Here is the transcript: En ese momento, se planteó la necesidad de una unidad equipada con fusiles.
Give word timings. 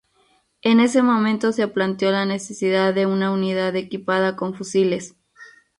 En 0.63 0.79
ese 0.79 1.03
momento, 1.03 1.51
se 1.51 1.67
planteó 1.67 2.09
la 2.09 2.25
necesidad 2.25 2.91
de 2.95 3.05
una 3.05 3.29
unidad 3.29 3.75
equipada 3.75 4.35
con 4.35 4.55
fusiles. 4.55 5.15